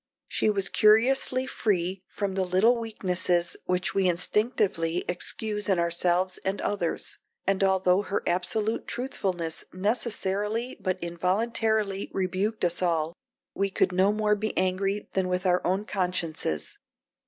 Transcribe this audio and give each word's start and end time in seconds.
She 0.27 0.49
was 0.49 0.67
curiously 0.67 1.45
free 1.45 2.01
from 2.07 2.33
the 2.33 2.43
little 2.43 2.75
weaknesses 2.75 3.55
which 3.65 3.93
we 3.93 4.09
instinctively 4.09 5.05
excuse 5.07 5.69
in 5.69 5.77
ourselves 5.77 6.39
and 6.39 6.59
others, 6.59 7.19
and 7.45 7.63
although 7.63 8.01
her 8.01 8.23
absolute 8.25 8.87
truthfulness 8.87 9.63
necessarily 9.71 10.75
but 10.79 10.97
involuntarily 11.03 12.09
rebuked 12.15 12.65
us 12.65 12.81
all, 12.81 13.13
we 13.53 13.69
could 13.69 13.91
no 13.91 14.11
more 14.11 14.35
be 14.35 14.57
angry 14.57 15.07
than 15.13 15.27
with 15.27 15.45
our 15.45 15.61
own 15.63 15.85
consciences. 15.85 16.79